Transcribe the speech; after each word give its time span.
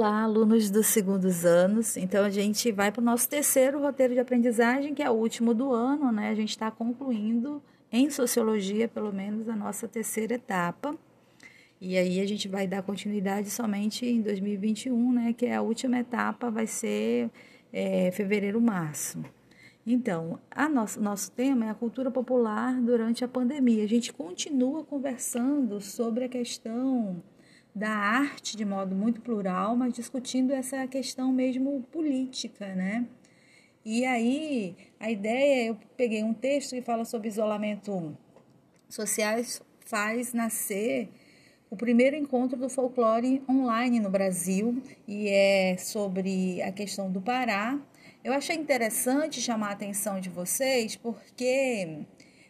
Olá, 0.00 0.22
alunos 0.22 0.70
dos 0.70 0.86
segundos 0.86 1.44
anos. 1.44 1.96
Então, 1.96 2.24
a 2.24 2.30
gente 2.30 2.70
vai 2.70 2.92
para 2.92 3.00
o 3.00 3.04
nosso 3.04 3.28
terceiro 3.28 3.80
roteiro 3.80 4.14
de 4.14 4.20
aprendizagem, 4.20 4.94
que 4.94 5.02
é 5.02 5.10
o 5.10 5.12
último 5.12 5.52
do 5.52 5.72
ano, 5.72 6.12
né? 6.12 6.28
A 6.28 6.36
gente 6.36 6.50
está 6.50 6.70
concluindo 6.70 7.60
em 7.90 8.08
sociologia, 8.08 8.86
pelo 8.86 9.12
menos, 9.12 9.48
a 9.48 9.56
nossa 9.56 9.88
terceira 9.88 10.34
etapa. 10.34 10.96
E 11.80 11.98
aí 11.98 12.20
a 12.20 12.26
gente 12.28 12.46
vai 12.46 12.64
dar 12.64 12.80
continuidade 12.84 13.50
somente 13.50 14.06
em 14.06 14.22
2021, 14.22 15.12
né? 15.14 15.32
Que 15.32 15.46
é 15.46 15.56
a 15.56 15.62
última 15.62 15.98
etapa, 15.98 16.48
vai 16.48 16.68
ser 16.68 17.28
é, 17.72 18.12
fevereiro-março. 18.12 19.18
Então, 19.84 20.38
a 20.48 20.68
nosso, 20.68 21.02
nosso 21.02 21.32
tema 21.32 21.66
é 21.66 21.70
a 21.70 21.74
cultura 21.74 22.08
popular 22.08 22.80
durante 22.80 23.24
a 23.24 23.28
pandemia. 23.28 23.82
A 23.82 23.88
gente 23.88 24.12
continua 24.12 24.84
conversando 24.84 25.80
sobre 25.80 26.22
a 26.22 26.28
questão 26.28 27.20
da 27.74 27.90
arte 27.90 28.56
de 28.56 28.64
modo 28.64 28.94
muito 28.94 29.20
plural, 29.20 29.76
mas 29.76 29.94
discutindo 29.94 30.52
essa 30.52 30.86
questão 30.86 31.32
mesmo 31.32 31.82
política, 31.92 32.74
né? 32.74 33.06
E 33.84 34.04
aí, 34.04 34.76
a 35.00 35.10
ideia, 35.10 35.68
eu 35.68 35.78
peguei 35.96 36.22
um 36.22 36.34
texto 36.34 36.74
que 36.74 36.82
fala 36.82 37.04
sobre 37.04 37.28
isolamento 37.28 38.16
sociais, 38.88 39.62
faz 39.80 40.32
nascer 40.32 41.08
o 41.70 41.76
primeiro 41.76 42.16
encontro 42.16 42.58
do 42.58 42.68
folclore 42.68 43.42
online 43.48 44.00
no 44.00 44.10
Brasil 44.10 44.82
e 45.06 45.28
é 45.28 45.76
sobre 45.76 46.62
a 46.62 46.72
questão 46.72 47.10
do 47.10 47.20
Pará. 47.20 47.78
Eu 48.24 48.32
achei 48.32 48.56
interessante 48.56 49.40
chamar 49.40 49.68
a 49.68 49.72
atenção 49.72 50.20
de 50.20 50.28
vocês 50.28 50.96
porque 50.96 52.04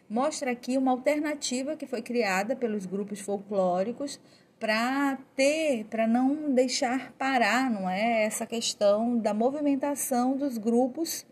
mostra 0.09 0.51
aqui 0.51 0.77
uma 0.77 0.91
alternativa 0.91 1.75
que 1.75 1.85
foi 1.85 2.01
criada 2.01 2.55
pelos 2.55 2.85
grupos 2.85 3.19
folclóricos 3.19 4.19
para 4.59 5.17
ter, 5.35 5.85
para 5.85 6.05
não 6.05 6.53
deixar 6.53 7.13
parar, 7.13 7.71
não 7.71 7.89
é, 7.89 8.25
essa 8.25 8.45
questão 8.45 9.17
da 9.17 9.33
movimentação 9.33 10.35
dos 10.35 10.57
grupos 10.57 11.25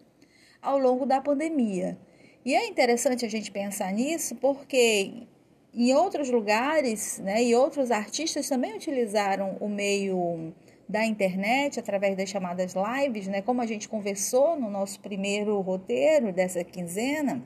ao 0.61 0.79
longo 0.79 1.05
da 1.05 1.19
pandemia. 1.19 1.97
E 2.45 2.55
é 2.55 2.65
interessante 2.67 3.25
a 3.25 3.29
gente 3.29 3.51
pensar 3.51 3.91
nisso 3.91 4.35
porque 4.35 5.27
em 5.73 5.93
outros 5.93 6.29
lugares, 6.29 7.19
né, 7.19 7.43
e 7.43 7.53
outros 7.53 7.91
artistas 7.91 8.47
também 8.47 8.75
utilizaram 8.75 9.57
o 9.59 9.67
meio 9.67 10.53
da 10.87 11.05
internet 11.05 11.79
através 11.79 12.15
das 12.15 12.29
chamadas 12.29 12.73
lives, 12.73 13.27
né, 13.27 13.41
como 13.41 13.61
a 13.61 13.65
gente 13.65 13.89
conversou 13.89 14.57
no 14.57 14.69
nosso 14.69 14.99
primeiro 15.01 15.59
roteiro 15.59 16.31
dessa 16.31 16.63
quinzena, 16.63 17.45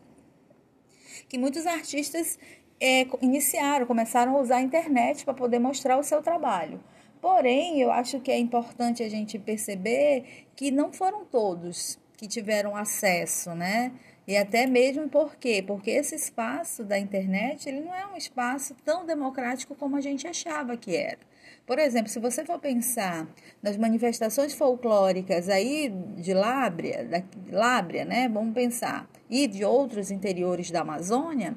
que 1.27 1.37
muitos 1.37 1.65
artistas 1.65 2.37
é, 2.81 3.07
iniciaram, 3.21 3.85
começaram 3.85 4.35
a 4.35 4.41
usar 4.41 4.57
a 4.57 4.61
internet 4.61 5.23
para 5.23 5.35
poder 5.35 5.59
mostrar 5.59 5.97
o 5.97 6.03
seu 6.03 6.21
trabalho. 6.21 6.83
Porém, 7.21 7.79
eu 7.79 7.91
acho 7.91 8.19
que 8.19 8.31
é 8.31 8.39
importante 8.39 9.03
a 9.03 9.09
gente 9.09 9.37
perceber 9.37 10.47
que 10.55 10.71
não 10.71 10.91
foram 10.91 11.23
todos 11.23 11.99
que 12.17 12.27
tiveram 12.27 12.75
acesso, 12.75 13.53
né? 13.53 13.91
E 14.27 14.35
até 14.35 14.65
mesmo 14.65 15.07
por 15.07 15.35
quê? 15.35 15.63
Porque 15.65 15.91
esse 15.91 16.15
espaço 16.15 16.83
da 16.83 16.97
internet, 16.97 17.67
ele 17.67 17.81
não 17.81 17.93
é 17.93 18.05
um 18.07 18.15
espaço 18.15 18.75
tão 18.83 19.05
democrático 19.05 19.75
como 19.75 19.95
a 19.95 20.01
gente 20.01 20.27
achava 20.27 20.75
que 20.75 20.95
era. 20.95 21.19
Por 21.65 21.77
exemplo, 21.77 22.09
se 22.09 22.19
você 22.19 22.43
for 22.43 22.59
pensar 22.59 23.27
nas 23.61 23.77
manifestações 23.77 24.53
folclóricas 24.53 25.49
aí 25.49 25.89
de 26.17 26.33
Lábria, 26.33 27.05
da 27.05 27.23
Lábria, 27.51 28.05
né? 28.05 28.27
Vamos 28.27 28.53
pensar, 28.53 29.07
e 29.29 29.47
de 29.47 29.63
outros 29.63 30.09
interiores 30.09 30.71
da 30.71 30.81
Amazônia, 30.81 31.55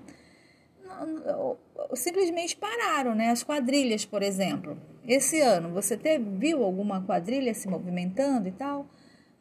simplesmente 1.95 2.57
pararam, 2.57 3.15
né? 3.15 3.31
As 3.31 3.43
quadrilhas, 3.43 4.05
por 4.05 4.23
exemplo. 4.23 4.77
Esse 5.07 5.41
ano, 5.41 5.71
você 5.71 5.97
teve, 5.97 6.25
viu 6.39 6.65
alguma 6.65 7.03
quadrilha 7.03 7.53
se 7.55 7.69
movimentando 7.69 8.49
e 8.49 8.53
tal? 8.53 8.87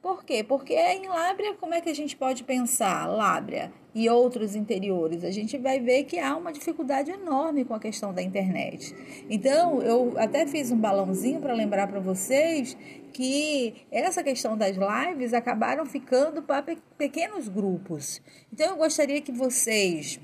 Por 0.04 0.26
quê? 0.26 0.44
Porque 0.44 0.74
em 0.74 1.08
Lábria, 1.08 1.54
como 1.54 1.74
é 1.74 1.80
que 1.80 1.90
a 1.90 1.96
gente 1.96 2.18
pode 2.18 2.44
pensar 2.44 3.08
Lábria 3.08 3.72
e 3.96 4.10
outros 4.10 4.54
interiores? 4.54 5.24
A 5.24 5.32
gente 5.32 5.58
vai 5.58 5.80
ver 5.80 6.04
que 6.04 6.20
há 6.20 6.36
uma 6.36 6.52
dificuldade 6.52 7.10
enorme 7.10 7.64
com 7.64 7.74
a 7.74 7.80
questão 7.80 8.14
da 8.14 8.22
internet. 8.22 8.94
Então, 9.30 9.82
eu 9.82 10.14
até 10.18 10.46
fiz 10.46 10.72
um 10.72 10.78
balãozinho 10.78 11.40
para 11.40 11.54
lembrar 11.54 11.88
para 11.88 12.02
vocês 12.02 12.76
que 13.14 13.86
essa 13.90 14.22
questão 14.22 14.58
das 14.58 14.76
lives 14.76 15.34
acabaram 15.34 15.86
ficando 15.86 16.44
para 16.44 16.76
pequenos 16.98 17.48
grupos. 17.48 18.22
Então, 18.52 18.72
eu 18.72 18.76
gostaria 18.76 19.22
que 19.22 19.32
vocês 19.32 20.20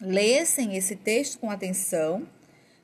lessem 0.00 0.76
esse 0.76 0.96
texto 0.96 1.38
com 1.38 1.50
atenção, 1.50 2.26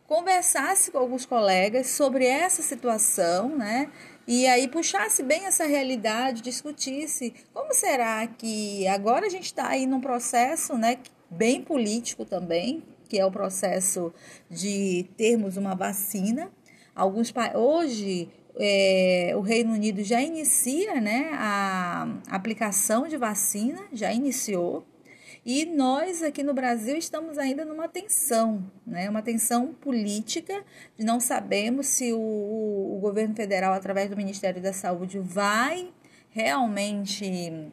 conversasse 0.07 0.91
com 0.91 0.99
alguns 0.99 1.25
colegas 1.25 1.89
sobre 1.89 2.27
essa 2.27 2.63
situação, 2.63 3.57
né? 3.57 3.91
E 4.27 4.47
aí 4.47 4.69
puxasse 4.69 5.23
bem 5.23 5.47
essa 5.47 5.65
realidade, 5.65 6.43
discutisse 6.43 7.35
como 7.53 7.73
será 7.73 8.27
que 8.27 8.87
agora 8.87 9.27
a 9.27 9.31
gente 9.31 9.47
está 9.47 9.69
aí 9.69 9.87
num 9.87 10.01
processo, 10.01 10.77
né, 10.79 10.99
bem 11.31 11.63
político 11.63 12.25
também, 12.25 12.85
que 13.09 13.19
é 13.19 13.27
o 13.27 13.33
processo 13.33 14.13
de 14.49 15.07
termos 15.17 15.57
uma 15.57 15.75
vacina. 15.75 16.53
Alguns 16.95 17.33
hoje 17.55 18.29
é, 18.57 19.33
o 19.35 19.41
Reino 19.41 19.73
Unido 19.73 20.05
já 20.05 20.21
inicia, 20.21 21.01
né, 21.01 21.31
a 21.33 22.07
aplicação 22.29 23.09
de 23.09 23.17
vacina, 23.17 23.83
já 23.93 24.13
iniciou. 24.13 24.85
E 25.45 25.65
nós 25.67 26.23
aqui 26.23 26.45
no 26.45 26.55
Brasil 26.55 26.97
estamos 26.97 27.37
ainda 27.37 27.65
numa 27.65 27.89
tensão, 27.89 28.65
né? 28.87 29.11
uma 29.11 29.23
tensão 29.23 29.75
política, 29.75 30.65
não 30.97 31.19
sabemos 31.19 31.89
se 31.89 32.13
o, 32.13 32.21
o 32.97 32.99
governo 33.01 33.35
federal, 33.35 33.73
através 33.73 34.09
do 34.09 34.17
Ministério 34.17 34.63
da 34.63 34.73
Saúde, 34.73 35.19
vai 35.19 35.93
realmente 36.31 37.73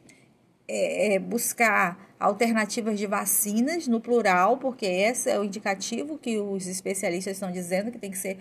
é, 0.66 1.14
é, 1.14 1.18
buscar 1.20 2.10
alternativas 2.18 2.98
de 2.98 3.06
vacinas 3.06 3.86
no 3.86 4.00
plural, 4.00 4.58
porque 4.58 4.84
esse 4.84 5.30
é 5.30 5.38
o 5.38 5.44
indicativo 5.44 6.18
que 6.18 6.38
os 6.38 6.66
especialistas 6.66 7.36
estão 7.36 7.52
dizendo 7.52 7.92
que 7.92 7.98
tem 7.98 8.10
que 8.10 8.18
ser 8.18 8.38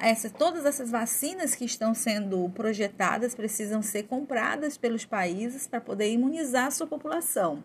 essa, 0.00 0.30
todas 0.30 0.64
essas 0.64 0.90
vacinas 0.90 1.54
que 1.54 1.66
estão 1.66 1.92
sendo 1.92 2.48
projetadas 2.50 3.34
precisam 3.34 3.82
ser 3.82 4.04
compradas 4.04 4.78
pelos 4.78 5.04
países 5.04 5.66
para 5.66 5.82
poder 5.82 6.10
imunizar 6.10 6.68
a 6.68 6.70
sua 6.70 6.86
população. 6.86 7.62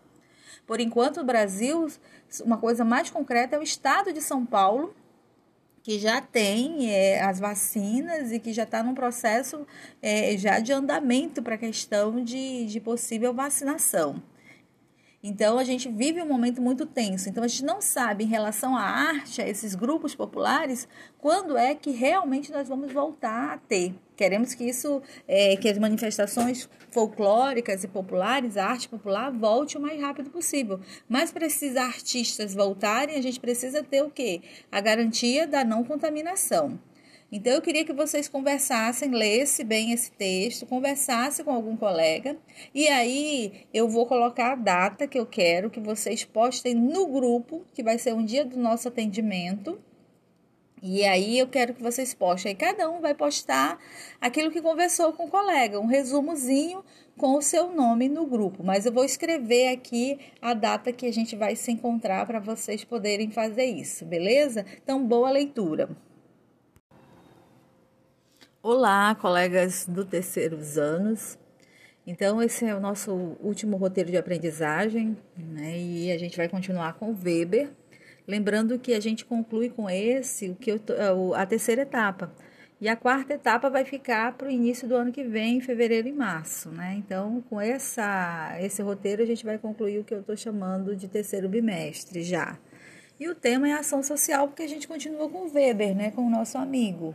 Por 0.66 0.80
enquanto, 0.80 1.20
o 1.20 1.24
Brasil, 1.24 1.86
uma 2.44 2.58
coisa 2.58 2.84
mais 2.84 3.10
concreta 3.10 3.56
é 3.56 3.58
o 3.58 3.62
estado 3.62 4.12
de 4.12 4.20
São 4.20 4.44
Paulo, 4.44 4.94
que 5.82 5.98
já 5.98 6.20
tem 6.20 6.92
é, 6.92 7.22
as 7.22 7.40
vacinas 7.40 8.32
e 8.32 8.38
que 8.38 8.52
já 8.52 8.64
está 8.64 8.82
num 8.82 8.94
processo 8.94 9.66
é, 10.02 10.36
já 10.36 10.60
de 10.60 10.72
andamento 10.72 11.42
para 11.42 11.54
a 11.54 11.58
questão 11.58 12.22
de, 12.22 12.66
de 12.66 12.80
possível 12.80 13.32
vacinação. 13.32 14.22
Então 15.22 15.58
a 15.58 15.64
gente 15.64 15.86
vive 15.90 16.22
um 16.22 16.26
momento 16.26 16.62
muito 16.62 16.86
tenso. 16.86 17.28
Então 17.28 17.44
a 17.44 17.48
gente 17.48 17.64
não 17.64 17.80
sabe 17.80 18.24
em 18.24 18.26
relação 18.26 18.74
à 18.74 18.82
arte, 18.82 19.42
a 19.42 19.48
esses 19.48 19.74
grupos 19.74 20.14
populares, 20.14 20.88
quando 21.18 21.58
é 21.58 21.74
que 21.74 21.90
realmente 21.90 22.50
nós 22.50 22.68
vamos 22.68 22.90
voltar 22.90 23.52
a 23.52 23.58
ter. 23.58 23.94
Queremos 24.16 24.54
que 24.54 24.64
isso, 24.64 25.02
é, 25.28 25.56
que 25.56 25.68
as 25.68 25.78
manifestações 25.78 26.68
folclóricas 26.90 27.84
e 27.84 27.88
populares, 27.88 28.56
a 28.56 28.66
arte 28.66 28.88
popular, 28.88 29.30
volte 29.30 29.76
o 29.76 29.80
mais 29.80 30.00
rápido 30.00 30.30
possível. 30.30 30.80
Mas 31.08 31.30
para 31.30 31.46
esses 31.46 31.76
artistas 31.76 32.54
voltarem, 32.54 33.16
a 33.16 33.22
gente 33.22 33.38
precisa 33.38 33.82
ter 33.82 34.02
o 34.02 34.10
quê? 34.10 34.40
A 34.72 34.80
garantia 34.80 35.46
da 35.46 35.64
não 35.64 35.84
contaminação. 35.84 36.78
Então, 37.32 37.52
eu 37.52 37.62
queria 37.62 37.84
que 37.84 37.92
vocês 37.92 38.28
conversassem, 38.28 39.10
lessem 39.10 39.64
bem 39.64 39.92
esse 39.92 40.10
texto, 40.10 40.66
conversassem 40.66 41.44
com 41.44 41.52
algum 41.52 41.76
colega, 41.76 42.36
e 42.74 42.88
aí 42.88 43.66
eu 43.72 43.88
vou 43.88 44.04
colocar 44.04 44.52
a 44.52 44.56
data 44.56 45.06
que 45.06 45.18
eu 45.18 45.24
quero 45.24 45.70
que 45.70 45.78
vocês 45.78 46.24
postem 46.24 46.74
no 46.74 47.06
grupo, 47.06 47.64
que 47.72 47.84
vai 47.84 47.98
ser 47.98 48.14
um 48.14 48.24
dia 48.24 48.44
do 48.44 48.58
nosso 48.58 48.88
atendimento. 48.88 49.80
E 50.82 51.04
aí 51.04 51.38
eu 51.38 51.46
quero 51.46 51.74
que 51.74 51.82
vocês 51.82 52.14
postem. 52.14 52.50
Aí 52.50 52.56
cada 52.56 52.90
um 52.90 53.00
vai 53.00 53.14
postar 53.14 53.78
aquilo 54.20 54.50
que 54.50 54.62
conversou 54.62 55.12
com 55.12 55.26
o 55.26 55.30
colega, 55.30 55.78
um 55.78 55.86
resumozinho 55.86 56.82
com 57.18 57.36
o 57.36 57.42
seu 57.42 57.70
nome 57.70 58.08
no 58.08 58.26
grupo. 58.26 58.64
Mas 58.64 58.86
eu 58.86 58.92
vou 58.92 59.04
escrever 59.04 59.68
aqui 59.68 60.18
a 60.40 60.54
data 60.54 60.90
que 60.90 61.06
a 61.06 61.12
gente 61.12 61.36
vai 61.36 61.54
se 61.54 61.70
encontrar 61.70 62.26
para 62.26 62.40
vocês 62.40 62.82
poderem 62.82 63.30
fazer 63.30 63.66
isso, 63.66 64.06
beleza? 64.06 64.64
Então, 64.82 65.06
boa 65.06 65.30
leitura. 65.30 65.90
Olá, 68.62 69.14
colegas 69.14 69.86
do 69.86 70.04
terceiros 70.04 70.76
anos. 70.76 71.38
Então, 72.06 72.42
esse 72.42 72.66
é 72.66 72.74
o 72.74 72.80
nosso 72.80 73.10
último 73.40 73.78
roteiro 73.78 74.10
de 74.10 74.18
aprendizagem, 74.18 75.16
né? 75.34 75.78
E 75.78 76.12
a 76.12 76.18
gente 76.18 76.36
vai 76.36 76.46
continuar 76.46 76.92
com 76.98 77.10
o 77.10 77.18
Weber. 77.24 77.70
Lembrando 78.28 78.78
que 78.78 78.92
a 78.92 79.00
gente 79.00 79.24
conclui 79.24 79.70
com 79.70 79.88
esse 79.88 80.50
o 80.50 80.54
que 80.54 80.70
eu, 80.72 80.78
a 81.34 81.46
terceira 81.46 81.82
etapa. 81.82 82.30
E 82.78 82.86
a 82.86 82.94
quarta 82.94 83.32
etapa 83.32 83.70
vai 83.70 83.86
ficar 83.86 84.34
para 84.34 84.48
o 84.48 84.50
início 84.50 84.86
do 84.86 84.94
ano 84.94 85.10
que 85.10 85.24
vem, 85.24 85.56
em 85.56 85.60
fevereiro 85.62 86.08
e 86.08 86.12
março, 86.12 86.68
né? 86.68 86.96
Então, 86.98 87.42
com 87.48 87.58
essa, 87.58 88.58
esse 88.60 88.82
roteiro, 88.82 89.22
a 89.22 89.26
gente 89.26 89.42
vai 89.42 89.56
concluir 89.56 90.00
o 90.00 90.04
que 90.04 90.12
eu 90.12 90.20
estou 90.20 90.36
chamando 90.36 90.94
de 90.94 91.08
terceiro 91.08 91.48
bimestre 91.48 92.22
já. 92.22 92.58
E 93.18 93.26
o 93.26 93.34
tema 93.34 93.70
é 93.70 93.72
ação 93.72 94.02
social, 94.02 94.48
porque 94.48 94.64
a 94.64 94.68
gente 94.68 94.86
continua 94.86 95.30
com 95.30 95.46
o 95.46 95.50
Weber, 95.50 95.96
né? 95.96 96.10
Com 96.10 96.26
o 96.26 96.30
nosso 96.30 96.58
amigo. 96.58 97.14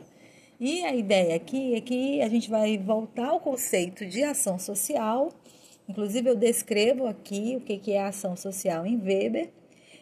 E 0.60 0.86
a 0.86 0.96
ideia 0.96 1.36
aqui 1.36 1.76
é 1.76 1.82
que 1.82 2.22
a 2.22 2.30
gente 2.30 2.50
vai 2.50 2.78
voltar 2.78 3.28
ao 3.28 3.40
conceito 3.42 4.06
de 4.06 4.24
ação 4.24 4.58
social. 4.58 5.30
Inclusive, 5.88 6.30
eu 6.30 6.36
descrevo 6.36 7.08
aqui 7.08 7.58
o 7.58 7.62
que 7.62 7.92
é 7.92 8.02
ação 8.02 8.38
social 8.38 8.86
em 8.86 8.98
Weber. 8.98 9.50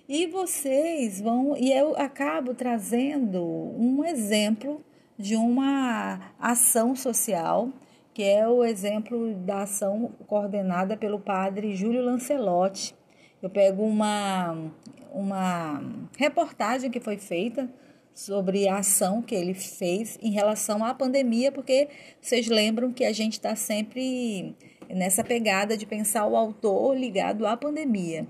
E 0.07 0.27
vocês 0.27 1.19
vão. 1.19 1.57
E 1.57 1.71
eu 1.71 1.95
acabo 1.97 2.53
trazendo 2.53 3.41
um 3.41 4.03
exemplo 4.05 4.83
de 5.17 5.35
uma 5.35 6.19
ação 6.39 6.95
social, 6.95 7.69
que 8.13 8.21
é 8.21 8.47
o 8.47 8.63
exemplo 8.63 9.33
da 9.33 9.63
ação 9.63 10.11
coordenada 10.27 10.95
pelo 10.95 11.19
padre 11.19 11.75
Júlio 11.75 12.03
Lancelotti. 12.03 12.95
Eu 13.41 13.49
pego 13.49 13.83
uma, 13.83 14.71
uma 15.11 15.81
reportagem 16.15 16.91
que 16.91 16.99
foi 16.99 17.17
feita 17.17 17.67
sobre 18.13 18.67
a 18.67 18.77
ação 18.77 19.21
que 19.21 19.33
ele 19.33 19.53
fez 19.53 20.17
em 20.21 20.31
relação 20.31 20.83
à 20.83 20.93
pandemia, 20.93 21.51
porque 21.51 21.87
vocês 22.21 22.47
lembram 22.47 22.91
que 22.91 23.03
a 23.03 23.11
gente 23.11 23.33
está 23.33 23.55
sempre 23.55 24.55
nessa 24.89 25.23
pegada 25.23 25.75
de 25.75 25.85
pensar 25.85 26.27
o 26.27 26.35
autor 26.35 26.95
ligado 26.95 27.47
à 27.47 27.57
pandemia. 27.57 28.27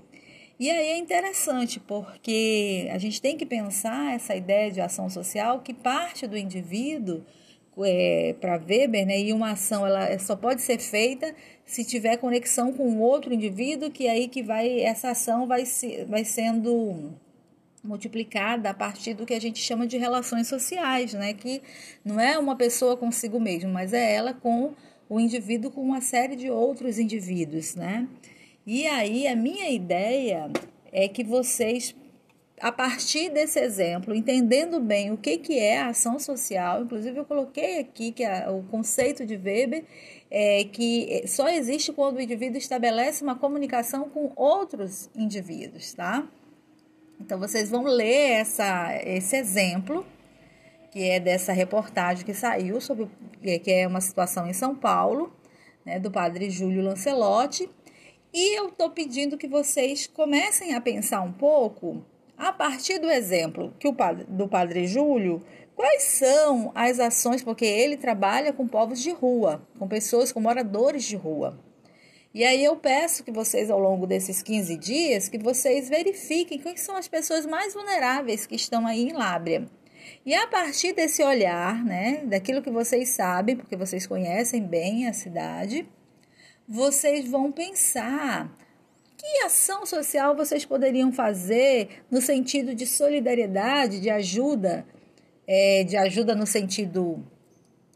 E 0.58 0.70
aí 0.70 0.88
é 0.88 0.98
interessante, 0.98 1.80
porque 1.80 2.88
a 2.92 2.98
gente 2.98 3.20
tem 3.20 3.36
que 3.36 3.44
pensar 3.44 4.14
essa 4.14 4.36
ideia 4.36 4.70
de 4.70 4.80
ação 4.80 5.10
social 5.10 5.60
que 5.60 5.74
parte 5.74 6.26
do 6.26 6.38
indivíduo 6.38 7.24
é, 7.82 8.36
para 8.40 8.56
Weber, 8.56 9.04
né, 9.04 9.20
e 9.20 9.32
uma 9.32 9.50
ação 9.50 9.84
ela 9.84 10.16
só 10.20 10.36
pode 10.36 10.62
ser 10.62 10.78
feita 10.78 11.34
se 11.64 11.84
tiver 11.84 12.16
conexão 12.18 12.72
com 12.72 13.00
outro 13.00 13.34
indivíduo, 13.34 13.90
que 13.90 14.06
é 14.06 14.12
aí 14.12 14.28
que 14.28 14.42
vai 14.42 14.80
essa 14.80 15.10
ação 15.10 15.46
vai, 15.46 15.66
se, 15.66 16.04
vai 16.04 16.24
sendo 16.24 17.12
multiplicada 17.84 18.70
a 18.70 18.74
partir 18.74 19.14
do 19.14 19.26
que 19.26 19.34
a 19.34 19.40
gente 19.40 19.60
chama 19.60 19.86
de 19.86 19.98
relações 19.98 20.48
sociais, 20.48 21.12
né? 21.12 21.34
Que 21.34 21.60
não 22.04 22.18
é 22.18 22.38
uma 22.38 22.56
pessoa 22.56 22.96
consigo 22.96 23.38
mesmo, 23.38 23.70
mas 23.70 23.92
é 23.92 24.14
ela 24.14 24.32
com 24.32 24.72
o 25.08 25.20
indivíduo 25.20 25.70
com 25.70 25.82
uma 25.82 26.00
série 26.00 26.34
de 26.34 26.50
outros 26.50 26.98
indivíduos, 26.98 27.74
né? 27.74 28.08
E 28.66 28.86
aí 28.86 29.26
a 29.26 29.36
minha 29.36 29.70
ideia 29.70 30.50
é 30.90 31.06
que 31.06 31.22
vocês 31.22 31.94
a 32.60 32.70
partir 32.70 33.30
desse 33.30 33.58
exemplo, 33.58 34.14
entendendo 34.14 34.80
bem 34.80 35.10
o 35.12 35.16
que, 35.16 35.36
que 35.38 35.58
é 35.58 35.80
a 35.80 35.88
ação 35.88 36.18
social, 36.18 36.82
inclusive 36.82 37.18
eu 37.18 37.24
coloquei 37.24 37.80
aqui 37.80 38.12
que 38.12 38.24
a, 38.24 38.50
o 38.52 38.62
conceito 38.62 39.26
de 39.26 39.34
Weber 39.34 39.84
é 40.30 40.64
que 40.64 41.24
só 41.26 41.48
existe 41.48 41.92
quando 41.92 42.16
o 42.16 42.20
indivíduo 42.20 42.56
estabelece 42.56 43.22
uma 43.22 43.34
comunicação 43.34 44.08
com 44.08 44.32
outros 44.36 45.10
indivíduos, 45.14 45.92
tá? 45.94 46.26
Então 47.20 47.38
vocês 47.38 47.70
vão 47.70 47.84
ler 47.84 48.32
essa, 48.32 48.96
esse 49.04 49.36
exemplo, 49.36 50.04
que 50.90 51.08
é 51.08 51.18
dessa 51.18 51.52
reportagem 51.52 52.24
que 52.24 52.34
saiu 52.34 52.80
sobre 52.80 53.08
que 53.42 53.70
é 53.70 53.86
uma 53.86 54.00
situação 54.00 54.46
em 54.46 54.52
São 54.52 54.74
Paulo, 54.74 55.32
né, 55.84 55.98
do 55.98 56.10
padre 56.10 56.50
Júlio 56.50 56.82
Lancelotti. 56.82 57.68
E 58.32 58.58
eu 58.58 58.68
estou 58.68 58.90
pedindo 58.90 59.38
que 59.38 59.46
vocês 59.46 60.06
comecem 60.06 60.74
a 60.74 60.80
pensar 60.80 61.20
um 61.20 61.32
pouco, 61.32 62.04
a 62.36 62.52
partir 62.52 62.98
do 62.98 63.10
exemplo 63.10 63.72
que 63.78 63.86
o 63.86 63.94
padre, 63.94 64.24
do 64.28 64.48
padre 64.48 64.86
Júlio, 64.86 65.40
quais 65.76 66.02
são 66.02 66.72
as 66.74 66.98
ações, 66.98 67.42
porque 67.42 67.64
ele 67.64 67.96
trabalha 67.96 68.52
com 68.52 68.66
povos 68.66 69.00
de 69.00 69.12
rua, 69.12 69.66
com 69.78 69.86
pessoas, 69.86 70.32
com 70.32 70.40
moradores 70.40 71.04
de 71.04 71.16
rua. 71.16 71.58
E 72.34 72.42
aí 72.44 72.64
eu 72.64 72.74
peço 72.74 73.22
que 73.22 73.30
vocês, 73.30 73.70
ao 73.70 73.78
longo 73.78 74.08
desses 74.08 74.42
15 74.42 74.76
dias, 74.76 75.28
que 75.28 75.38
vocês 75.38 75.88
verifiquem 75.88 76.58
quem 76.58 76.76
são 76.76 76.96
as 76.96 77.06
pessoas 77.06 77.46
mais 77.46 77.74
vulneráveis 77.74 78.44
que 78.44 78.56
estão 78.56 78.84
aí 78.88 79.04
em 79.04 79.12
Lábria. 79.12 79.66
E 80.26 80.34
a 80.34 80.44
partir 80.48 80.92
desse 80.92 81.22
olhar, 81.22 81.84
né, 81.84 82.24
daquilo 82.26 82.60
que 82.60 82.72
vocês 82.72 83.10
sabem, 83.10 83.54
porque 83.54 83.76
vocês 83.76 84.04
conhecem 84.04 84.60
bem 84.66 85.06
a 85.06 85.12
cidade, 85.12 85.88
vocês 86.66 87.28
vão 87.28 87.52
pensar 87.52 88.50
que 89.16 89.44
ação 89.44 89.86
social 89.86 90.34
vocês 90.34 90.64
poderiam 90.64 91.12
fazer 91.12 92.02
no 92.10 92.20
sentido 92.20 92.74
de 92.74 92.84
solidariedade, 92.84 94.00
de 94.00 94.10
ajuda, 94.10 94.84
é, 95.46 95.84
de 95.84 95.96
ajuda 95.96 96.34
no 96.34 96.48
sentido 96.48 97.24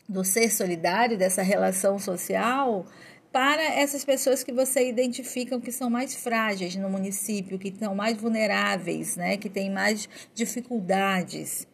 do 0.08 0.24
ser 0.24 0.50
solidário, 0.50 1.18
dessa 1.18 1.42
relação 1.42 1.98
social, 1.98 2.86
para 3.32 3.62
essas 3.62 4.04
pessoas 4.04 4.42
que 4.42 4.52
você 4.52 4.88
identificam 4.88 5.60
que 5.60 5.70
são 5.70 5.90
mais 5.90 6.14
frágeis 6.14 6.76
no 6.76 6.88
município, 6.88 7.58
que 7.58 7.68
estão 7.68 7.94
mais 7.94 8.16
vulneráveis, 8.16 9.16
né, 9.16 9.36
que 9.36 9.48
têm 9.48 9.70
mais 9.70 10.08
dificuldades. 10.34 11.66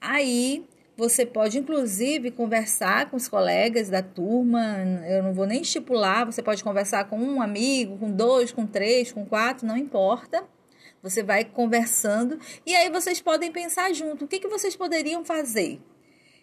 Aí 0.00 0.64
você 0.96 1.26
pode, 1.26 1.58
inclusive, 1.58 2.30
conversar 2.30 3.10
com 3.10 3.16
os 3.16 3.28
colegas 3.28 3.90
da 3.90 4.02
turma. 4.02 4.78
Eu 5.06 5.22
não 5.22 5.34
vou 5.34 5.46
nem 5.46 5.60
estipular. 5.60 6.24
Você 6.24 6.42
pode 6.42 6.64
conversar 6.64 7.04
com 7.04 7.18
um 7.18 7.42
amigo, 7.42 7.98
com 7.98 8.10
dois, 8.10 8.50
com 8.50 8.66
três, 8.66 9.12
com 9.12 9.26
quatro, 9.26 9.66
não 9.66 9.76
importa. 9.76 10.44
Você 11.02 11.22
vai 11.22 11.44
conversando 11.44 12.38
e 12.64 12.74
aí 12.74 12.90
vocês 12.90 13.20
podem 13.20 13.52
pensar 13.52 13.92
junto. 13.92 14.24
O 14.24 14.28
que, 14.28 14.40
que 14.40 14.48
vocês 14.48 14.74
poderiam 14.74 15.24
fazer? 15.24 15.78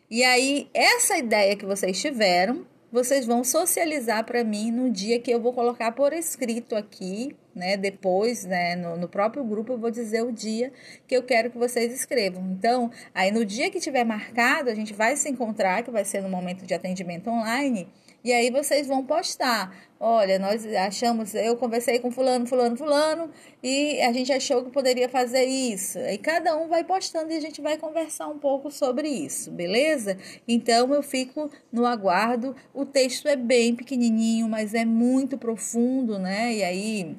E 0.09 0.23
aí, 0.23 0.69
essa 0.73 1.17
ideia 1.17 1.55
que 1.55 1.65
vocês 1.65 1.99
tiveram, 1.99 2.67
vocês 2.93 3.25
vão 3.25 3.43
socializar 3.43 4.23
para 4.23 4.43
mim 4.43 4.69
no 4.69 4.87
dia 4.87 5.19
que 5.19 5.31
eu 5.31 5.41
vou 5.41 5.51
colocar 5.51 5.93
por 5.93 6.13
escrito 6.13 6.75
aqui, 6.75 7.35
né? 7.55 7.75
Depois, 7.75 8.45
né, 8.45 8.75
no, 8.75 8.95
no, 8.95 9.09
próprio 9.09 9.43
grupo 9.43 9.73
eu 9.73 9.79
vou 9.79 9.89
dizer 9.89 10.23
o 10.23 10.31
dia 10.31 10.71
que 11.07 11.17
eu 11.17 11.23
quero 11.23 11.49
que 11.49 11.57
vocês 11.57 11.91
escrevam. 11.91 12.51
Então, 12.51 12.91
aí 13.11 13.31
no 13.31 13.43
dia 13.43 13.71
que 13.71 13.79
tiver 13.79 14.03
marcado, 14.03 14.69
a 14.69 14.75
gente 14.75 14.93
vai 14.93 15.15
se 15.15 15.27
encontrar, 15.27 15.81
que 15.81 15.89
vai 15.89 16.05
ser 16.05 16.21
no 16.21 16.29
momento 16.29 16.67
de 16.67 16.73
atendimento 16.75 17.31
online, 17.31 17.87
e 18.23 18.31
aí 18.31 18.49
vocês 18.49 18.87
vão 18.87 19.05
postar. 19.05 19.75
Olha, 19.99 20.37
nós 20.37 20.65
achamos, 20.65 21.33
eu 21.33 21.55
conversei 21.55 21.99
com 21.99 22.11
fulano, 22.11 22.45
fulano, 22.45 22.75
fulano, 22.75 23.29
e 23.61 24.01
a 24.01 24.11
gente 24.11 24.31
achou 24.31 24.63
que 24.63 24.69
poderia 24.69 25.07
fazer 25.07 25.45
isso. 25.45 25.97
E 25.99 26.17
cada 26.17 26.57
um 26.57 26.67
vai 26.67 26.83
postando 26.83 27.31
e 27.31 27.37
a 27.37 27.39
gente 27.39 27.61
vai 27.61 27.77
conversar 27.77 28.27
um 28.27 28.37
pouco 28.37 28.69
sobre 28.69 29.07
isso, 29.07 29.51
beleza? 29.51 30.17
Então 30.47 30.93
eu 30.93 31.01
fico 31.01 31.49
no 31.71 31.85
aguardo. 31.85 32.55
O 32.73 32.85
texto 32.85 33.27
é 33.27 33.35
bem 33.35 33.75
pequenininho, 33.75 34.47
mas 34.49 34.73
é 34.73 34.83
muito 34.83 35.37
profundo, 35.37 36.19
né? 36.19 36.53
E 36.53 36.63
aí 36.63 37.17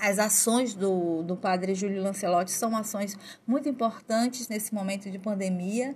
as 0.00 0.18
ações 0.18 0.74
do, 0.74 1.22
do 1.22 1.36
padre 1.36 1.74
Júlio 1.74 2.02
Lancelotti 2.02 2.50
são 2.50 2.76
ações 2.76 3.16
muito 3.46 3.68
importantes 3.68 4.48
nesse 4.48 4.74
momento 4.74 5.10
de 5.10 5.18
pandemia. 5.18 5.94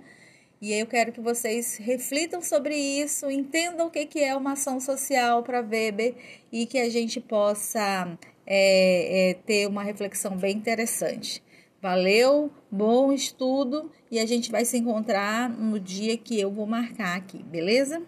E 0.61 0.73
eu 0.73 0.85
quero 0.85 1.11
que 1.11 1.19
vocês 1.19 1.77
reflitam 1.77 2.39
sobre 2.39 2.75
isso, 2.75 3.31
entendam 3.31 3.87
o 3.87 3.89
que 3.89 4.19
é 4.19 4.35
uma 4.35 4.51
ação 4.51 4.79
social 4.79 5.41
para 5.41 5.59
Weber 5.59 6.13
e 6.51 6.67
que 6.67 6.77
a 6.77 6.87
gente 6.87 7.19
possa 7.19 8.15
é, 8.45 9.31
é, 9.31 9.33
ter 9.33 9.67
uma 9.67 9.81
reflexão 9.81 10.37
bem 10.37 10.55
interessante. 10.55 11.41
Valeu, 11.81 12.51
bom 12.69 13.11
estudo 13.11 13.91
e 14.11 14.19
a 14.19 14.25
gente 14.27 14.51
vai 14.51 14.63
se 14.63 14.77
encontrar 14.77 15.49
no 15.49 15.79
dia 15.79 16.15
que 16.15 16.39
eu 16.39 16.51
vou 16.51 16.67
marcar 16.67 17.17
aqui, 17.17 17.41
beleza? 17.41 17.99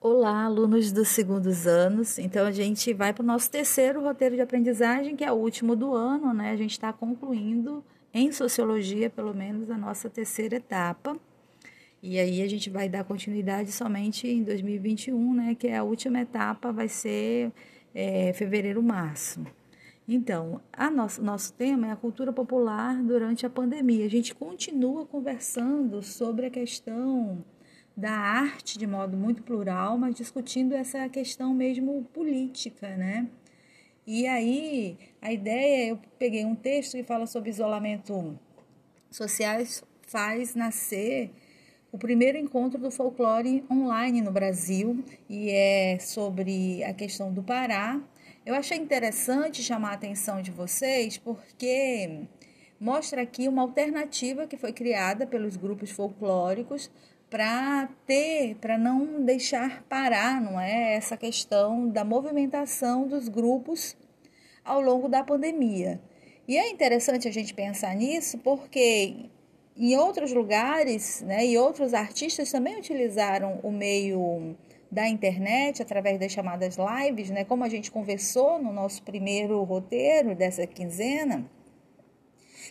Olá, 0.00 0.44
alunos 0.44 0.92
dos 0.92 1.08
segundos 1.08 1.66
anos. 1.66 2.18
Então, 2.18 2.46
a 2.46 2.50
gente 2.50 2.94
vai 2.94 3.12
para 3.12 3.22
o 3.22 3.26
nosso 3.26 3.50
terceiro 3.50 4.00
roteiro 4.00 4.34
de 4.34 4.40
aprendizagem, 4.40 5.14
que 5.14 5.22
é 5.22 5.30
o 5.30 5.34
último 5.34 5.76
do 5.76 5.92
ano, 5.92 6.32
né? 6.32 6.52
A 6.52 6.56
gente 6.56 6.70
está 6.70 6.90
concluindo 6.90 7.84
em 8.12 8.32
sociologia, 8.32 9.08
pelo 9.08 9.34
menos, 9.34 9.70
a 9.70 9.78
nossa 9.78 10.10
terceira 10.10 10.56
etapa. 10.56 11.16
E 12.02 12.18
aí 12.18 12.42
a 12.42 12.48
gente 12.48 12.70
vai 12.70 12.88
dar 12.88 13.04
continuidade 13.04 13.70
somente 13.72 14.26
em 14.26 14.42
2021, 14.42 15.34
né? 15.34 15.54
Que 15.54 15.68
é 15.68 15.76
a 15.76 15.82
última 15.82 16.20
etapa, 16.20 16.72
vai 16.72 16.88
ser 16.88 17.52
é, 17.94 18.32
fevereiro, 18.32 18.82
março. 18.82 19.44
Então, 20.08 20.60
a 20.72 20.90
nosso, 20.90 21.22
nosso 21.22 21.52
tema 21.52 21.86
é 21.86 21.92
a 21.92 21.96
cultura 21.96 22.32
popular 22.32 23.00
durante 23.02 23.46
a 23.46 23.50
pandemia. 23.50 24.06
A 24.06 24.10
gente 24.10 24.34
continua 24.34 25.06
conversando 25.06 26.02
sobre 26.02 26.46
a 26.46 26.50
questão 26.50 27.44
da 27.96 28.10
arte 28.10 28.78
de 28.78 28.86
modo 28.86 29.16
muito 29.16 29.42
plural, 29.42 29.98
mas 29.98 30.14
discutindo 30.14 30.74
essa 30.74 31.08
questão 31.08 31.54
mesmo 31.54 32.04
política, 32.12 32.96
né? 32.96 33.28
E 34.12 34.26
aí, 34.26 34.98
a 35.22 35.32
ideia, 35.32 35.90
eu 35.90 35.98
peguei 36.18 36.44
um 36.44 36.56
texto 36.56 36.96
que 36.96 37.04
fala 37.04 37.28
sobre 37.28 37.48
isolamento 37.48 38.36
sociais, 39.08 39.84
faz 40.02 40.56
nascer 40.56 41.30
o 41.92 41.96
primeiro 41.96 42.36
encontro 42.36 42.76
do 42.76 42.90
folclore 42.90 43.64
online 43.70 44.20
no 44.20 44.32
Brasil 44.32 45.04
e 45.28 45.48
é 45.50 45.96
sobre 46.00 46.82
a 46.82 46.92
questão 46.92 47.32
do 47.32 47.40
Pará. 47.40 48.00
Eu 48.44 48.56
achei 48.56 48.76
interessante 48.76 49.62
chamar 49.62 49.90
a 49.90 49.94
atenção 49.94 50.42
de 50.42 50.50
vocês 50.50 51.16
porque 51.16 52.26
mostra 52.80 53.22
aqui 53.22 53.46
uma 53.46 53.62
alternativa 53.62 54.44
que 54.44 54.56
foi 54.56 54.72
criada 54.72 55.24
pelos 55.24 55.56
grupos 55.56 55.92
folclóricos 55.92 56.90
para 57.30 57.88
ter, 58.06 58.56
para 58.56 58.76
não 58.76 59.24
deixar 59.24 59.84
parar, 59.84 60.40
não 60.40 60.60
é, 60.60 60.96
essa 60.96 61.16
questão 61.16 61.88
da 61.88 62.04
movimentação 62.04 63.06
dos 63.06 63.28
grupos 63.28 63.96
ao 64.64 64.80
longo 64.80 65.08
da 65.08 65.22
pandemia. 65.22 66.00
E 66.48 66.58
é 66.58 66.68
interessante 66.68 67.28
a 67.28 67.30
gente 67.30 67.54
pensar 67.54 67.94
nisso 67.94 68.36
porque 68.38 69.30
em 69.76 69.96
outros 69.96 70.32
lugares, 70.32 71.22
né, 71.22 71.46
e 71.46 71.56
outros 71.56 71.94
artistas 71.94 72.50
também 72.50 72.76
utilizaram 72.76 73.60
o 73.62 73.70
meio 73.70 74.56
da 74.90 75.08
internet 75.08 75.80
através 75.80 76.18
das 76.18 76.32
chamadas 76.32 76.76
lives, 76.76 77.30
né, 77.30 77.44
como 77.44 77.62
a 77.62 77.68
gente 77.68 77.90
conversou 77.90 78.60
no 78.60 78.72
nosso 78.72 79.02
primeiro 79.04 79.62
roteiro 79.62 80.34
dessa 80.34 80.66
quinzena, 80.66 81.48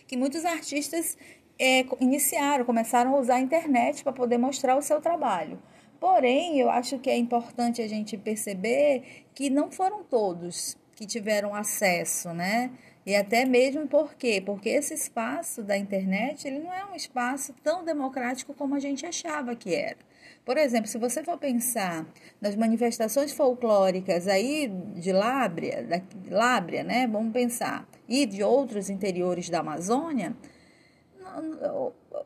que 0.06 0.16
muitos 0.16 0.44
artistas 0.44 1.16
é, 1.60 1.84
iniciaram, 2.00 2.64
começaram 2.64 3.14
a 3.14 3.20
usar 3.20 3.34
a 3.34 3.40
internet 3.40 4.02
para 4.02 4.14
poder 4.14 4.38
mostrar 4.38 4.76
o 4.76 4.82
seu 4.82 4.98
trabalho. 4.98 5.60
Porém, 6.00 6.58
eu 6.58 6.70
acho 6.70 6.98
que 6.98 7.10
é 7.10 7.16
importante 7.18 7.82
a 7.82 7.86
gente 7.86 8.16
perceber 8.16 9.26
que 9.34 9.50
não 9.50 9.70
foram 9.70 10.02
todos 10.02 10.74
que 10.96 11.04
tiveram 11.06 11.54
acesso, 11.54 12.32
né? 12.32 12.70
E 13.04 13.14
até 13.14 13.44
mesmo 13.44 13.86
por 13.86 14.14
quê? 14.14 14.42
Porque 14.44 14.70
esse 14.70 14.94
espaço 14.94 15.62
da 15.62 15.76
internet, 15.76 16.46
ele 16.46 16.60
não 16.60 16.72
é 16.72 16.84
um 16.86 16.94
espaço 16.94 17.54
tão 17.62 17.84
democrático 17.84 18.54
como 18.54 18.74
a 18.74 18.78
gente 18.78 19.04
achava 19.04 19.54
que 19.54 19.74
era. 19.74 19.98
Por 20.44 20.56
exemplo, 20.56 20.88
se 20.88 20.98
você 20.98 21.22
for 21.22 21.36
pensar 21.36 22.06
nas 22.40 22.56
manifestações 22.56 23.32
folclóricas 23.32 24.26
aí 24.26 24.68
de 24.94 25.12
Lábria, 25.12 25.82
da 25.82 26.00
Lábria, 26.30 26.82
né? 26.82 27.06
Vamos 27.06 27.32
pensar, 27.32 27.86
e 28.08 28.24
de 28.24 28.42
outros 28.42 28.88
interiores 28.88 29.50
da 29.50 29.60
Amazônia, 29.60 30.34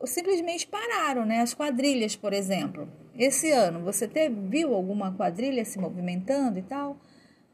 simplesmente 0.05 0.67
pararam, 0.67 1.25
né? 1.25 1.41
As 1.41 1.53
quadrilhas, 1.53 2.15
por 2.15 2.33
exemplo. 2.33 2.87
Esse 3.17 3.51
ano, 3.51 3.79
você 3.79 4.07
teve, 4.07 4.35
viu 4.47 4.73
alguma 4.73 5.11
quadrilha 5.13 5.63
se 5.63 5.79
movimentando 5.79 6.59
e 6.59 6.63
tal? 6.63 6.97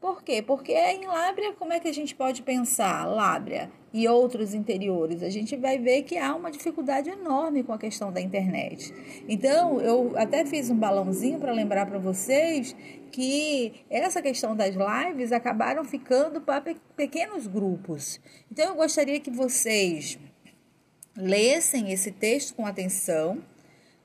Por 0.02 0.24
quê? 0.24 0.42
Porque 0.42 0.72
em 0.72 1.06
Lábria, 1.06 1.52
como 1.52 1.72
é 1.72 1.78
que 1.78 1.86
a 1.86 1.94
gente 1.94 2.12
pode 2.12 2.42
pensar 2.42 3.06
Lábria 3.06 3.70
e 3.94 4.08
outros 4.08 4.52
interiores? 4.52 5.22
A 5.22 5.30
gente 5.30 5.56
vai 5.56 5.78
ver 5.78 6.02
que 6.02 6.18
há 6.18 6.34
uma 6.34 6.50
dificuldade 6.50 7.08
enorme 7.08 7.62
com 7.62 7.72
a 7.72 7.78
questão 7.78 8.10
da 8.10 8.20
internet. 8.20 8.92
Então, 9.28 9.80
eu 9.80 10.12
até 10.16 10.44
fiz 10.44 10.68
um 10.70 10.76
balãozinho 10.76 11.38
para 11.38 11.52
lembrar 11.52 11.86
para 11.86 12.00
vocês 12.00 12.74
que 13.12 13.84
essa 13.88 14.20
questão 14.20 14.56
das 14.56 14.74
lives 14.74 15.30
acabaram 15.30 15.84
ficando 15.84 16.40
para 16.40 16.74
pequenos 16.96 17.46
grupos. 17.46 18.20
Então, 18.50 18.70
eu 18.70 18.74
gostaria 18.74 19.20
que 19.20 19.30
vocês 19.30 20.18
lessem 21.16 21.92
esse 21.92 22.10
texto 22.10 22.54
com 22.54 22.66
atenção, 22.66 23.42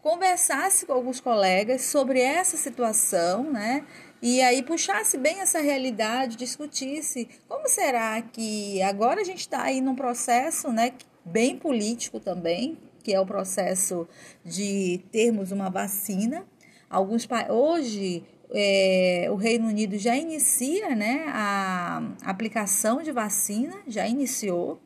conversasse 0.02 0.86
com 0.86 0.94
alguns 0.94 1.20
colegas 1.20 1.82
sobre 1.84 2.22
essa 2.22 2.58
situação, 2.58 3.52
né? 3.52 3.86
e 4.22 4.42
aí 4.42 4.64
puxasse 4.64 5.18
bem 5.18 5.42
essa 5.42 5.60
realidade, 5.60 6.38
discutisse 6.38 7.28
como 7.48 7.68
será 7.68 8.22
que 8.22 8.82
agora 8.82 9.22
a 9.22 9.24
gente 9.24 9.42
está 9.42 9.64
aí 9.64 9.80
num 9.80 9.96
processo 9.96 10.72
né, 10.72 10.94
bem 11.24 11.58
político 11.58 12.20
também, 12.20 12.78
que 13.04 13.14
é 13.14 13.20
o 13.20 13.26
processo 13.26 14.08
de 14.44 15.02
termos 15.12 15.52
uma 15.52 15.70
vacina. 15.70 16.46
Alguns 16.90 17.28
hoje 17.50 18.24
é, 18.52 19.28
o 19.30 19.36
Reino 19.36 19.68
Unido 19.68 19.98
já 19.98 20.16
inicia 20.16 20.96
né, 20.96 21.26
a 21.28 22.02
aplicação 22.24 23.02
de 23.02 23.12
vacina, 23.12 23.76
já 23.88 24.08
iniciou. 24.08 24.80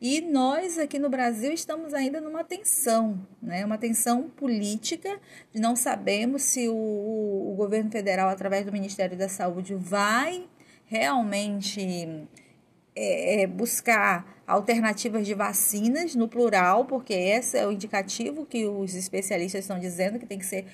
E 0.00 0.20
nós 0.20 0.78
aqui 0.78 0.96
no 0.96 1.10
Brasil 1.10 1.52
estamos 1.52 1.92
ainda 1.92 2.20
numa 2.20 2.44
tensão, 2.44 3.26
né? 3.42 3.64
uma 3.64 3.76
tensão 3.76 4.30
política, 4.30 5.20
não 5.52 5.74
sabemos 5.74 6.42
se 6.42 6.68
o, 6.68 7.50
o 7.50 7.54
governo 7.56 7.90
federal, 7.90 8.28
através 8.28 8.64
do 8.64 8.70
Ministério 8.70 9.18
da 9.18 9.28
Saúde, 9.28 9.74
vai 9.74 10.48
realmente 10.86 12.28
é, 12.94 13.42
é, 13.42 13.46
buscar 13.48 14.42
alternativas 14.46 15.26
de 15.26 15.34
vacinas 15.34 16.14
no 16.14 16.28
plural, 16.28 16.84
porque 16.84 17.12
esse 17.12 17.58
é 17.58 17.66
o 17.66 17.72
indicativo 17.72 18.46
que 18.46 18.66
os 18.66 18.94
especialistas 18.94 19.64
estão 19.64 19.80
dizendo 19.80 20.18
que 20.18 20.26
tem 20.26 20.38
que 20.38 20.46
ser 20.46 20.64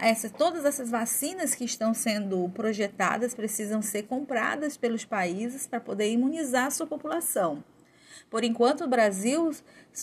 essa, 0.00 0.30
todas 0.30 0.64
essas 0.64 0.90
vacinas 0.90 1.54
que 1.54 1.64
estão 1.64 1.92
sendo 1.92 2.48
projetadas 2.48 3.34
precisam 3.34 3.82
ser 3.82 4.04
compradas 4.04 4.78
pelos 4.78 5.04
países 5.04 5.66
para 5.66 5.80
poder 5.80 6.10
imunizar 6.10 6.66
a 6.66 6.70
sua 6.70 6.86
população. 6.86 7.62
Por 8.30 8.44
enquanto, 8.44 8.84
o 8.84 8.88
Brasil, 8.88 9.50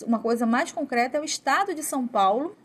uma 0.06 0.18
coisa 0.18 0.46
mais 0.46 0.72
concreta 0.72 1.18
é 1.18 1.20
o 1.20 1.24
estado 1.24 1.74
de 1.74 1.82
São 1.82 2.06
Paulo, 2.06 2.56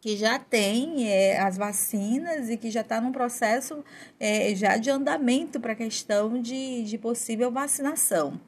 que 0.00 0.16
já 0.16 0.38
tem 0.38 1.08
é, 1.08 1.40
as 1.40 1.56
vacinas 1.56 2.48
e 2.48 2.56
que 2.56 2.70
já 2.70 2.82
está 2.82 3.00
num 3.00 3.12
processo 3.12 3.84
é, 4.18 4.54
já 4.54 4.76
de 4.76 4.90
andamento 4.90 5.58
para 5.58 5.72
a 5.72 5.76
questão 5.76 6.40
de, 6.40 6.84
de 6.84 6.96
possível 6.98 7.50
vacinação. 7.50 8.40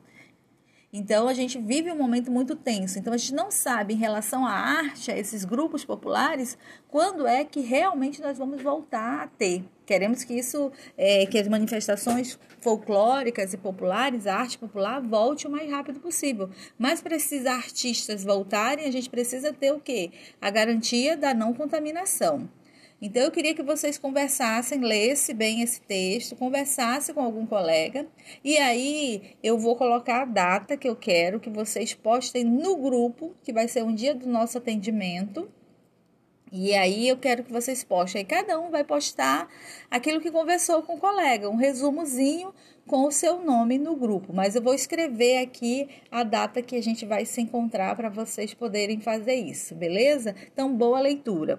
Então 0.92 1.28
a 1.28 1.34
gente 1.34 1.58
vive 1.58 1.90
um 1.92 1.96
momento 1.96 2.30
muito 2.30 2.56
tenso. 2.56 2.98
Então 2.98 3.12
a 3.12 3.16
gente 3.16 3.34
não 3.34 3.50
sabe 3.50 3.94
em 3.94 3.96
relação 3.96 4.44
à 4.44 4.52
arte, 4.52 5.10
a 5.10 5.16
esses 5.16 5.44
grupos 5.44 5.84
populares, 5.84 6.58
quando 6.88 7.26
é 7.26 7.44
que 7.44 7.60
realmente 7.60 8.20
nós 8.20 8.38
vamos 8.38 8.60
voltar 8.62 9.22
a 9.22 9.26
ter. 9.26 9.64
Queremos 9.90 10.22
que 10.22 10.34
isso, 10.34 10.70
é, 10.96 11.26
que 11.26 11.36
as 11.36 11.48
manifestações 11.48 12.38
folclóricas 12.60 13.52
e 13.52 13.56
populares, 13.56 14.24
a 14.24 14.36
arte 14.36 14.56
popular, 14.56 15.00
volte 15.00 15.48
o 15.48 15.50
mais 15.50 15.68
rápido 15.68 15.98
possível. 15.98 16.48
Mas 16.78 17.00
para 17.00 17.16
esses 17.16 17.44
artistas 17.44 18.22
voltarem, 18.22 18.86
a 18.86 18.92
gente 18.92 19.10
precisa 19.10 19.52
ter 19.52 19.72
o 19.72 19.80
quê? 19.80 20.12
A 20.40 20.48
garantia 20.48 21.16
da 21.16 21.34
não 21.34 21.52
contaminação. 21.52 22.48
Então, 23.02 23.20
eu 23.24 23.32
queria 23.32 23.52
que 23.52 23.64
vocês 23.64 23.98
conversassem, 23.98 24.78
lesse 24.78 25.34
bem 25.34 25.60
esse 25.60 25.80
texto, 25.80 26.36
conversassem 26.36 27.12
com 27.12 27.22
algum 27.22 27.44
colega, 27.44 28.06
e 28.44 28.58
aí 28.58 29.36
eu 29.42 29.58
vou 29.58 29.74
colocar 29.74 30.22
a 30.22 30.24
data 30.24 30.76
que 30.76 30.88
eu 30.88 30.94
quero 30.94 31.40
que 31.40 31.50
vocês 31.50 31.94
postem 31.94 32.44
no 32.44 32.76
grupo, 32.76 33.34
que 33.42 33.52
vai 33.52 33.66
ser 33.66 33.82
um 33.82 33.92
dia 33.92 34.14
do 34.14 34.28
nosso 34.28 34.56
atendimento. 34.56 35.50
E 36.52 36.74
aí 36.74 37.08
eu 37.08 37.16
quero 37.16 37.44
que 37.44 37.52
vocês 37.52 37.84
postem. 37.84 38.20
Aí 38.20 38.24
cada 38.24 38.58
um 38.58 38.70
vai 38.70 38.84
postar 38.84 39.48
aquilo 39.90 40.20
que 40.20 40.30
conversou 40.30 40.82
com 40.82 40.94
o 40.94 40.98
colega, 40.98 41.48
um 41.48 41.56
resumozinho 41.56 42.52
com 42.86 43.06
o 43.06 43.12
seu 43.12 43.40
nome 43.40 43.78
no 43.78 43.94
grupo. 43.94 44.32
Mas 44.32 44.56
eu 44.56 44.62
vou 44.62 44.74
escrever 44.74 45.38
aqui 45.38 45.88
a 46.10 46.22
data 46.24 46.60
que 46.60 46.74
a 46.74 46.82
gente 46.82 47.06
vai 47.06 47.24
se 47.24 47.40
encontrar 47.40 47.94
para 47.94 48.08
vocês 48.08 48.52
poderem 48.52 49.00
fazer 49.00 49.34
isso, 49.34 49.74
beleza? 49.74 50.34
Então, 50.52 50.74
boa 50.74 51.00
leitura. 51.00 51.58